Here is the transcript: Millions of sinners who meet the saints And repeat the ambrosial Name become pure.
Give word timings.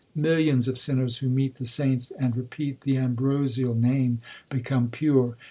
Millions 0.15 0.67
of 0.67 0.79
sinners 0.79 1.19
who 1.19 1.29
meet 1.29 1.53
the 1.57 1.63
saints 1.63 2.09
And 2.09 2.35
repeat 2.35 2.81
the 2.81 2.97
ambrosial 2.97 3.75
Name 3.75 4.19
become 4.49 4.89
pure. 4.89 5.37